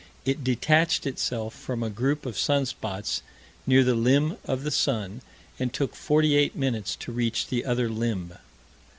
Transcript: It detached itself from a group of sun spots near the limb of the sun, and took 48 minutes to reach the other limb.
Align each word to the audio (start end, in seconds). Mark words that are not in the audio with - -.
It 0.25 0.43
detached 0.43 1.05
itself 1.05 1.53
from 1.53 1.83
a 1.83 1.89
group 1.91 2.25
of 2.25 2.35
sun 2.35 2.65
spots 2.65 3.21
near 3.67 3.83
the 3.83 3.93
limb 3.93 4.37
of 4.45 4.63
the 4.63 4.71
sun, 4.71 5.21
and 5.59 5.71
took 5.71 5.93
48 5.93 6.55
minutes 6.55 6.95
to 7.01 7.11
reach 7.11 7.49
the 7.49 7.63
other 7.65 7.87
limb. 7.87 8.33